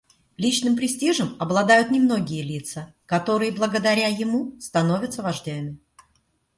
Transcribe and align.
Личным 0.35 0.75
престижем 0.75 1.35
обладают 1.37 1.91
немногие 1.91 2.41
лица, 2.41 2.95
которые 3.05 3.51
благодаря 3.51 4.07
ему 4.07 4.59
становятся 4.59 5.21
вождями. 5.21 5.77